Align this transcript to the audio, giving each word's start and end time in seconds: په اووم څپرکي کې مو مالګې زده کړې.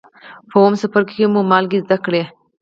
په 0.49 0.55
اووم 0.59 0.73
څپرکي 0.81 1.15
کې 1.19 1.31
مو 1.33 1.41
مالګې 1.49 1.83
زده 1.85 1.97
کړې. 2.05 2.23